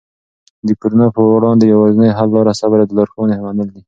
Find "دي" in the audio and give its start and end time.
3.73-3.79